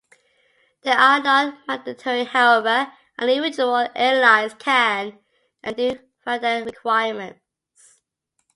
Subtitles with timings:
[0.81, 5.19] They are not mandatory, however, and individual airlines can
[5.61, 7.99] and do vary their requirements.